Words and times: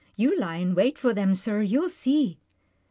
You 0.15 0.35
lie 0.35 0.55
in 0.55 0.73
wait 0.73 0.97
for 0.97 1.13
them, 1.13 1.35
sir, 1.35 1.61
you'll 1.61 1.87
see." 1.89 2.39